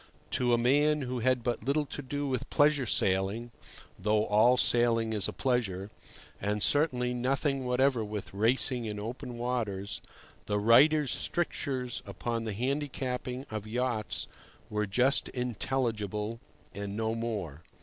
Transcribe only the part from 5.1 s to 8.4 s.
is a pleasure), and certainly nothing whatever with